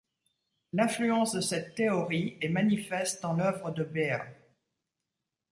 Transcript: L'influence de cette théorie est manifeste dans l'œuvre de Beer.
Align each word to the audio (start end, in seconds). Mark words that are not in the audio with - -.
L'influence 0.73 1.31
de 1.33 1.41
cette 1.41 1.75
théorie 1.75 2.35
est 2.41 2.49
manifeste 2.49 3.21
dans 3.21 3.33
l'œuvre 3.33 3.69
de 3.69 3.83
Beer. 3.83 4.23